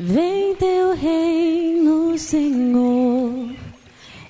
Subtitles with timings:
[0.00, 3.50] Vem teu reino, Senhor.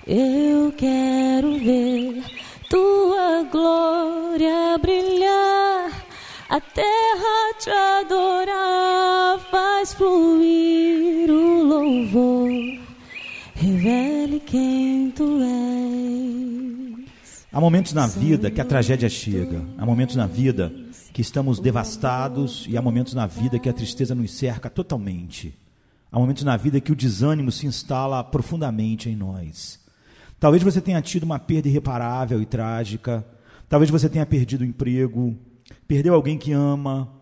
[0.06, 2.24] Eu quero ver
[2.70, 6.06] tua glória brilhar.
[6.48, 12.48] A terra te adorar, faz fluir o louvor.
[13.54, 17.44] Revele quem tu és.
[17.52, 19.60] Há momentos na vida que a tragédia chega.
[19.76, 20.72] Há momentos na vida
[21.18, 25.52] que estamos devastados e há momentos na vida que a tristeza nos cerca totalmente.
[26.12, 29.80] Há momentos na vida que o desânimo se instala profundamente em nós.
[30.38, 33.26] Talvez você tenha tido uma perda irreparável e trágica.
[33.68, 35.36] Talvez você tenha perdido o emprego,
[35.88, 37.12] perdeu alguém que ama.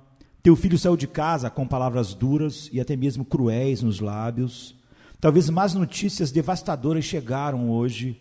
[0.43, 4.74] Teu filho saiu de casa com palavras duras e até mesmo cruéis nos lábios.
[5.19, 8.21] Talvez más notícias devastadoras chegaram hoje.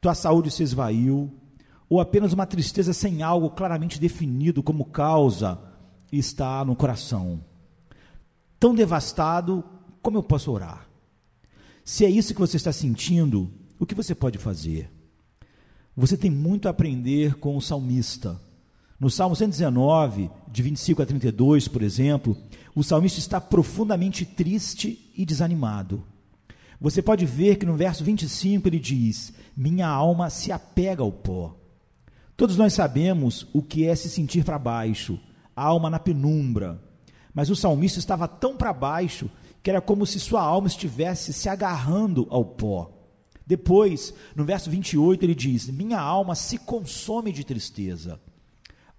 [0.00, 1.32] Tua saúde se esvaiu.
[1.92, 5.60] Ou apenas uma tristeza sem algo claramente definido como causa
[6.10, 7.44] está no coração.
[8.58, 9.62] Tão devastado,
[10.00, 10.88] como eu posso orar?
[11.84, 14.90] Se é isso que você está sentindo, o que você pode fazer?
[15.94, 18.40] Você tem muito a aprender com o salmista.
[18.98, 22.34] No Salmo 119, de 25 a 32, por exemplo,
[22.74, 26.02] o salmista está profundamente triste e desanimado.
[26.80, 31.58] Você pode ver que no verso 25 ele diz: Minha alma se apega ao pó.
[32.36, 35.20] Todos nós sabemos o que é se sentir para baixo,
[35.54, 36.82] a alma na penumbra.
[37.34, 39.30] Mas o salmista estava tão para baixo
[39.62, 42.90] que era como se sua alma estivesse se agarrando ao pó.
[43.46, 48.20] Depois, no verso 28, ele diz: Minha alma se consome de tristeza.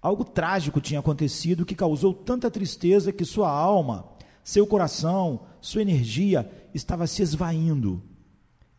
[0.00, 4.06] Algo trágico tinha acontecido que causou tanta tristeza que sua alma,
[4.42, 8.02] seu coração, sua energia estava se esvaindo.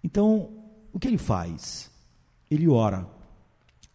[0.04, 0.52] Então,
[0.94, 1.90] o que ele faz?
[2.50, 3.15] Ele ora.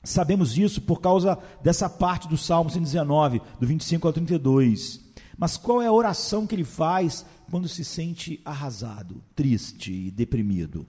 [0.02, 5.00] Sabemos isso por causa dessa parte do Salmo 119, do 25 ao 32.
[5.36, 10.86] Mas qual é a oração que ele faz quando se sente arrasado, triste e deprimido?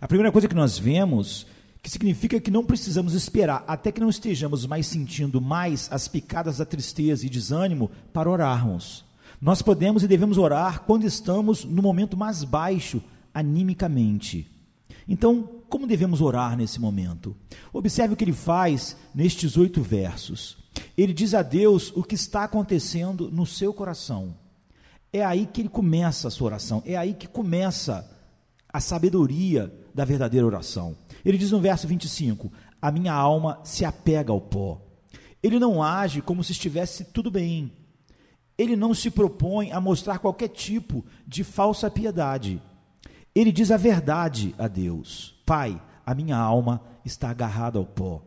[0.00, 1.46] A primeira coisa que nós vemos,
[1.82, 6.58] que significa que não precisamos esperar até que não estejamos mais sentindo mais as picadas
[6.58, 9.04] da tristeza e desânimo para orarmos.
[9.40, 13.00] Nós podemos e devemos orar quando estamos no momento mais baixo
[13.32, 14.50] animicamente.
[15.06, 17.36] Então, como devemos orar nesse momento?
[17.72, 20.58] Observe o que ele faz nestes oito versos.
[20.96, 24.34] Ele diz a Deus o que está acontecendo no seu coração.
[25.12, 28.08] É aí que ele começa a sua oração, é aí que começa
[28.70, 30.96] a sabedoria da verdadeira oração.
[31.24, 34.82] Ele diz no verso 25: A minha alma se apega ao pó.
[35.42, 37.72] Ele não age como se estivesse tudo bem.
[38.56, 42.60] Ele não se propõe a mostrar qualquer tipo de falsa piedade.
[43.34, 48.22] Ele diz a verdade a Deus: Pai, a minha alma está agarrada ao pó.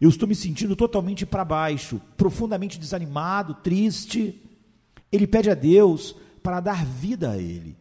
[0.00, 4.40] Eu estou me sentindo totalmente para baixo, profundamente desanimado, triste.
[5.10, 7.76] Ele pede a Deus para dar vida a ele.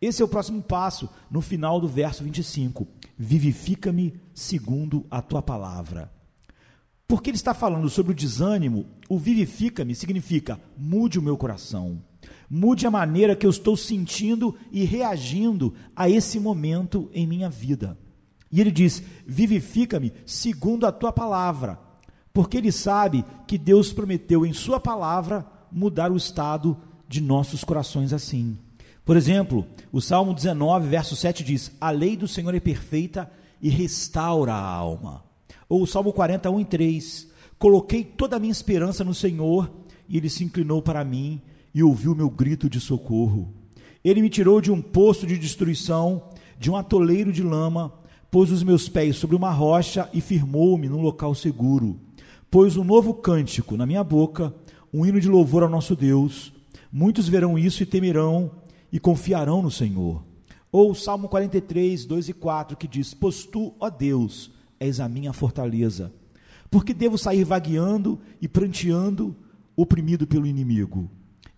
[0.00, 2.86] Esse é o próximo passo, no final do verso 25.
[3.16, 6.12] Vivifica-me segundo a tua palavra.
[7.08, 12.02] Porque ele está falando sobre o desânimo, o vivifica-me significa mude o meu coração,
[12.48, 17.98] mude a maneira que eu estou sentindo e reagindo a esse momento em minha vida.
[18.50, 21.78] E ele diz: vivifica-me segundo a tua palavra,
[22.32, 26.76] porque ele sabe que Deus prometeu em Sua palavra mudar o estado
[27.08, 28.58] de nossos corações assim.
[29.04, 33.30] Por exemplo, o Salmo 19, verso 7 diz: A lei do Senhor é perfeita
[33.60, 35.24] e restaura a alma.
[35.68, 37.28] Ou o Salmo 41, 3:
[37.58, 39.70] Coloquei toda a minha esperança no Senhor
[40.08, 41.40] e ele se inclinou para mim
[41.76, 43.52] e ouviu meu grito de socorro.
[44.02, 46.22] Ele me tirou de um poço de destruição,
[46.58, 47.92] de um atoleiro de lama,
[48.30, 52.00] pôs os meus pés sobre uma rocha e firmou-me num local seguro.
[52.50, 54.54] Pôs um novo cântico na minha boca,
[54.90, 56.50] um hino de louvor ao nosso Deus.
[56.90, 58.52] Muitos verão isso e temerão
[58.90, 60.24] e confiarão no Senhor.
[60.72, 64.50] Ou Salmo 43, 2 e 4, que diz: Pois tu, ó Deus,
[64.80, 66.10] és a minha fortaleza.
[66.70, 69.36] Porque devo sair vagueando e pranteando,
[69.76, 71.10] oprimido pelo inimigo?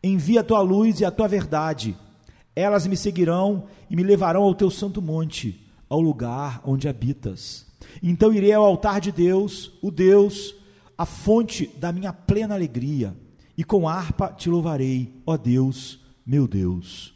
[0.02, 1.96] Envia a tua luz e a tua verdade.
[2.54, 7.66] Elas me seguirão e me levarão ao teu santo monte, ao lugar onde habitas.
[8.02, 10.54] Então irei ao altar de Deus, o Deus,
[10.96, 13.16] a fonte da minha plena alegria,
[13.56, 17.14] e com harpa te louvarei, ó Deus, meu Deus.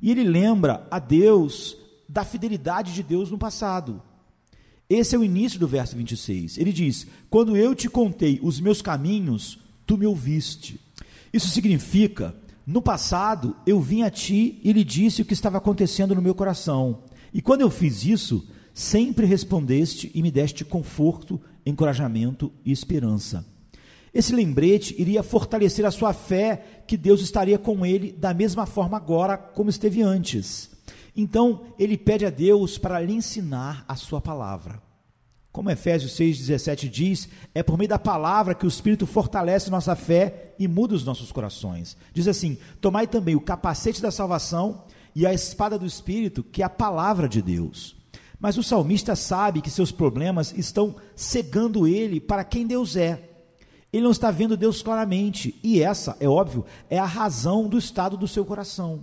[0.00, 1.76] E ele lembra a Deus
[2.08, 4.02] da fidelidade de Deus no passado.
[4.88, 6.58] Esse é o início do verso 26.
[6.58, 10.80] Ele diz: Quando eu te contei os meus caminhos, tu me ouviste.
[11.36, 12.34] Isso significa,
[12.66, 16.34] no passado eu vim a ti e lhe disse o que estava acontecendo no meu
[16.34, 17.02] coração.
[17.30, 23.44] E quando eu fiz isso, sempre respondeste e me deste conforto, encorajamento e esperança.
[24.14, 28.96] Esse lembrete iria fortalecer a sua fé que Deus estaria com ele da mesma forma
[28.96, 30.70] agora como esteve antes.
[31.14, 34.85] Então, ele pede a Deus para lhe ensinar a sua palavra.
[35.56, 40.52] Como Efésios 6,17 diz, é por meio da palavra que o Espírito fortalece nossa fé
[40.58, 41.96] e muda os nossos corações.
[42.12, 46.66] Diz assim: Tomai também o capacete da salvação e a espada do Espírito, que é
[46.66, 47.96] a palavra de Deus.
[48.38, 53.26] Mas o salmista sabe que seus problemas estão cegando ele para quem Deus é.
[53.90, 58.18] Ele não está vendo Deus claramente, e essa, é óbvio, é a razão do estado
[58.18, 59.02] do seu coração.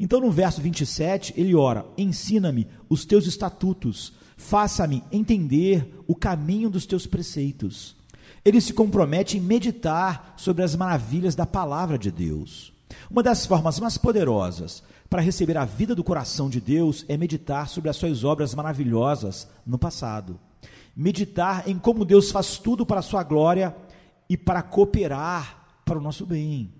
[0.00, 6.86] Então, no verso 27, ele ora: Ensina-me os teus estatutos faça-me entender o caminho dos
[6.86, 7.94] teus preceitos.
[8.42, 12.72] Ele se compromete em meditar sobre as maravilhas da palavra de Deus.
[13.10, 17.68] Uma das formas mais poderosas para receber a vida do coração de Deus é meditar
[17.68, 20.40] sobre as suas obras maravilhosas no passado.
[20.96, 23.76] Meditar em como Deus faz tudo para a sua glória
[24.28, 26.79] e para cooperar para o nosso bem.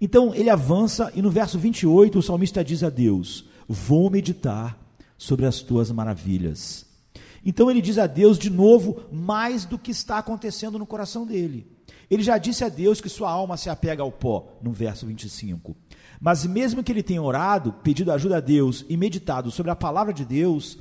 [0.00, 4.78] Então ele avança e no verso 28 o salmista diz a Deus: Vou meditar
[5.16, 6.86] sobre as tuas maravilhas.
[7.44, 11.66] Então ele diz a Deus de novo mais do que está acontecendo no coração dele.
[12.10, 15.76] Ele já disse a Deus que sua alma se apega ao pó, no verso 25.
[16.20, 20.12] Mas mesmo que ele tenha orado, pedido ajuda a Deus e meditado sobre a palavra
[20.12, 20.78] de Deus,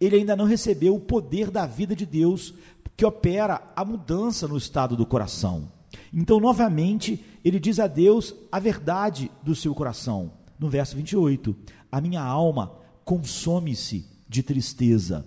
[0.00, 2.54] ele ainda não recebeu o poder da vida de Deus
[2.96, 5.70] que opera a mudança no estado do coração.
[6.12, 11.54] Então, novamente, ele diz a Deus a verdade do seu coração, no verso 28.
[11.90, 12.72] A minha alma
[13.04, 15.26] consome-se de tristeza.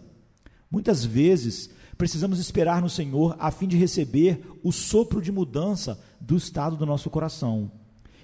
[0.69, 6.35] Muitas vezes precisamos esperar no Senhor a fim de receber o sopro de mudança do
[6.35, 7.71] estado do nosso coração.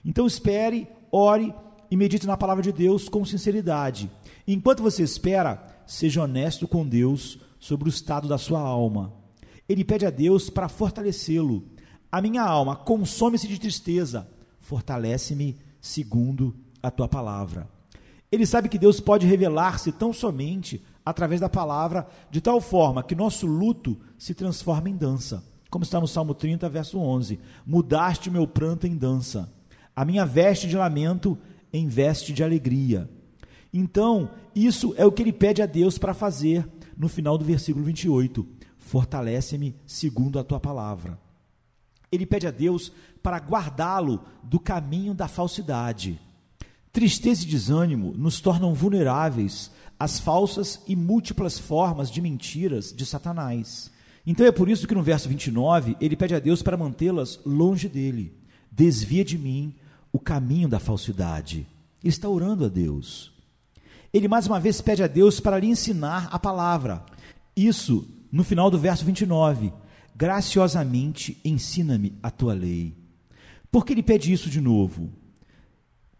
[0.04, 1.54] Então espere, ore
[1.92, 4.10] e medite na palavra de Deus com sinceridade.
[4.48, 9.14] Enquanto você espera, seja honesto com Deus sobre o estado da sua alma.
[9.68, 11.66] Ele pede a Deus para fortalecê-lo.
[12.12, 14.28] A minha alma consome-se de tristeza,
[14.60, 17.70] fortalece-me segundo a tua palavra.
[18.32, 23.16] Ele sabe que Deus pode revelar-se tão somente através da palavra, de tal forma que
[23.16, 25.44] nosso luto se transforma em dança.
[25.70, 29.52] Como está no Salmo 30, verso 11: Mudaste meu pranto em dança,
[29.96, 31.38] a minha veste de lamento
[31.72, 33.10] em veste de alegria.
[33.74, 36.68] Então, isso é o que ele pede a Deus para fazer
[36.98, 38.48] no final do versículo 28.
[38.78, 41.20] Fortalece-me segundo a tua palavra.
[42.12, 46.20] Ele pede a Deus para guardá-lo do caminho da falsidade.
[46.92, 53.92] Tristeza e desânimo nos tornam vulneráveis às falsas e múltiplas formas de mentiras de Satanás.
[54.26, 57.88] Então é por isso que no verso 29 ele pede a Deus para mantê-las longe
[57.88, 58.34] dele.
[58.72, 59.74] Desvia de mim
[60.12, 61.68] o caminho da falsidade.
[62.04, 63.32] Ele está orando a Deus.
[64.14, 67.06] Ele mais uma vez pede a Deus para lhe ensinar a palavra.
[67.56, 69.72] Isso no final do verso 29.
[70.18, 72.98] Graciosamente ensina-me a tua lei.
[73.72, 75.12] Por que ele pede isso de novo?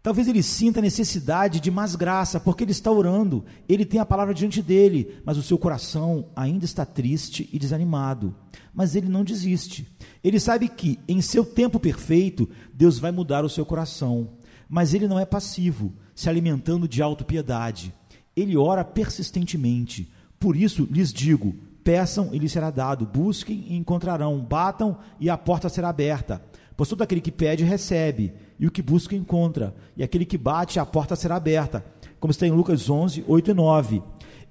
[0.00, 4.06] Talvez ele sinta a necessidade de mais graça, porque ele está orando, ele tem a
[4.06, 8.32] palavra diante dele, mas o seu coração ainda está triste e desanimado.
[8.72, 9.84] Mas ele não desiste.
[10.22, 14.30] Ele sabe que, em seu tempo perfeito, Deus vai mudar o seu coração.
[14.68, 17.92] Mas ele não é passivo, se alimentando de autopiedade.
[18.36, 20.08] Ele ora persistentemente.
[20.38, 21.56] Por isso lhes digo:
[21.88, 26.42] peçam e lhes será dado, busquem e encontrarão, batam e a porta será aberta.
[26.76, 30.78] Pois todo aquele que pede, recebe, e o que busca, encontra, e aquele que bate,
[30.78, 31.82] a porta será aberta.
[32.20, 34.02] Como está em Lucas 11, 8 e 9.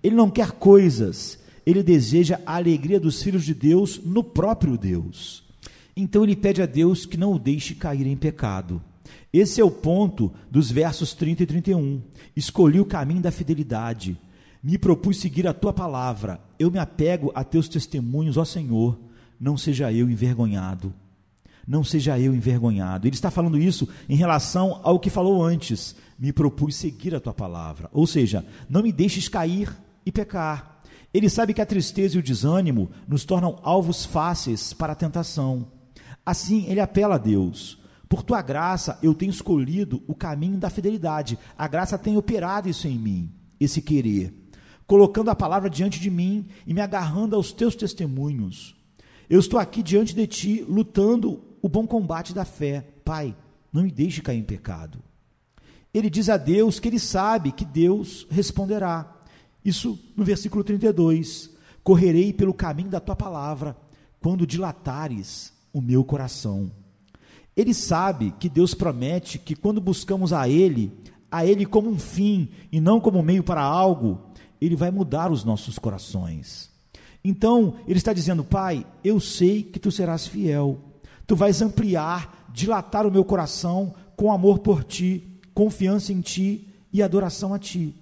[0.01, 5.44] Ele não quer coisas, ele deseja a alegria dos filhos de Deus no próprio Deus.
[5.96, 8.82] Então ele pede a Deus que não o deixe cair em pecado.
[9.32, 12.01] Esse é o ponto dos versos 30 e 31.
[12.36, 14.17] Escolhi o caminho da fidelidade.
[14.62, 16.42] Me propus seguir a tua palavra.
[16.58, 19.00] Eu me apego a teus testemunhos, ó Senhor.
[19.40, 20.94] Não seja eu envergonhado
[21.68, 23.06] não seja eu envergonhado.
[23.06, 25.96] Ele está falando isso em relação ao que falou antes.
[26.18, 27.90] Me propus seguir a tua palavra.
[27.92, 29.70] Ou seja, não me deixes cair
[30.06, 30.82] e pecar.
[31.14, 35.68] Ele sabe que a tristeza e o desânimo nos tornam alvos fáceis para a tentação.
[36.26, 37.78] Assim, ele apela a Deus.
[38.08, 41.38] Por tua graça, eu tenho escolhido o caminho da fidelidade.
[41.58, 44.34] A graça tem operado isso em mim, esse querer,
[44.88, 48.75] colocando a palavra diante de mim e me agarrando aos teus testemunhos.
[49.29, 52.88] Eu estou aqui diante de ti, lutando o bom combate da fé.
[53.03, 53.36] Pai,
[53.72, 55.00] não me deixe cair em pecado.
[55.94, 59.13] Ele diz a Deus que ele sabe que Deus responderá.
[59.63, 61.50] Isso no versículo 32.
[61.84, 63.75] Correrei pelo caminho da tua palavra,
[64.22, 66.72] quando dilatares o meu coração.
[67.56, 70.91] Ele sabe que Deus promete que quando buscamos a Ele,
[71.29, 74.22] a Ele como um fim e não como meio para algo,
[74.60, 76.70] Ele vai mudar os nossos corações.
[77.24, 80.88] Então, Ele está dizendo: Pai, eu sei que tu serás fiel
[81.28, 87.04] Tu vais ampliar, dilatar o meu coração com amor por ti, confiança em ti e
[87.04, 87.94] adoração a ti.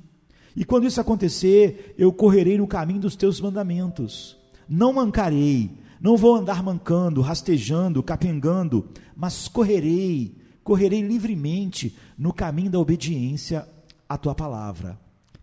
[0.55, 4.37] E quando isso acontecer, eu correrei no caminho dos teus mandamentos.
[4.69, 12.79] Não mancarei, não vou andar mancando, rastejando, capengando, mas correrei, correrei livremente no caminho da
[12.79, 13.67] obediência
[14.07, 14.99] à tua palavra.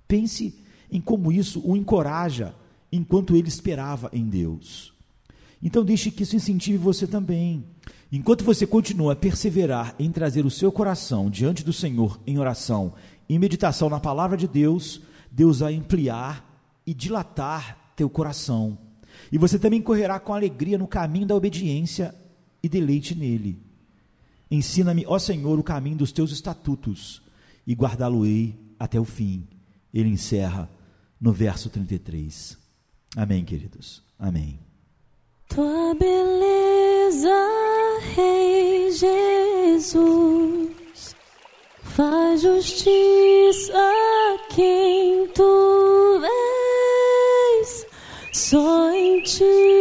[0.07, 0.62] Pense
[0.93, 2.55] em como isso o encoraja
[2.93, 4.93] enquanto ele esperava em Deus.
[5.61, 7.65] Então deixe que isso incentive você também.
[8.13, 12.93] Enquanto você continua a perseverar em trazer o seu coração diante do Senhor em oração
[13.29, 16.47] em meditação na palavra de Deus, Deus vai ampliar
[16.87, 18.77] e dilatar teu coração.
[19.31, 22.15] E você também correrá com alegria no caminho da obediência
[22.63, 23.59] e deleite nele.
[24.51, 27.23] Ensina-me, ó Senhor, o caminho dos teus estatutos
[27.67, 29.47] e guardá-lo-ei até o fim.
[29.95, 30.69] Ele encerra
[31.23, 32.59] no verso 33.
[33.17, 34.03] Amém, queridos.
[34.19, 34.59] Amém.
[35.49, 37.31] Tua beleza,
[38.17, 40.73] Rei Jesus
[41.95, 43.73] Faz justiça
[44.49, 46.23] quem tu
[47.61, 47.87] és,
[48.33, 49.72] só em ti,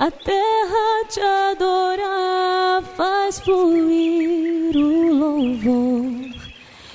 [0.00, 0.40] até
[1.10, 6.06] te adorar, faz fluir o louvor,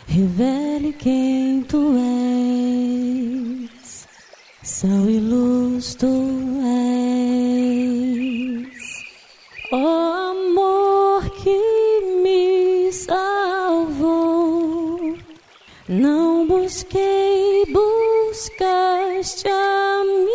[0.07, 1.97] revele quem tu
[3.67, 4.07] és,
[4.63, 6.07] sal e luz tu
[7.65, 8.23] és,
[9.73, 11.59] ó oh, amor que
[12.23, 14.17] me salvou,
[15.89, 20.34] não busquei, buscaste a mim,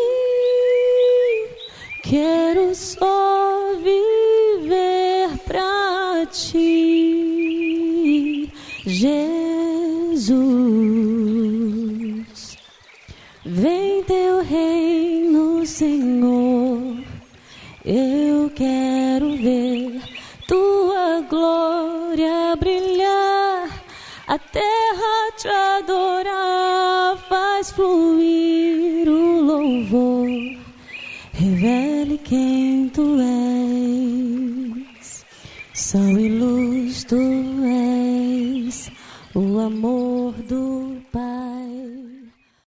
[18.61, 20.03] quero ver
[20.47, 23.71] tua glória brilhar,
[24.27, 25.49] a terra te
[25.79, 30.29] adorar, faz fluir o louvor.
[31.33, 35.25] Revele quem tu és,
[35.73, 38.91] sal e luz tu és
[39.35, 40.10] o amor